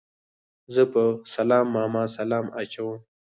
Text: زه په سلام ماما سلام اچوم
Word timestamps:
زه 0.73 0.83
په 0.93 1.01
سلام 1.35 1.65
ماما 1.75 2.03
سلام 2.17 2.45
اچوم 2.61 2.97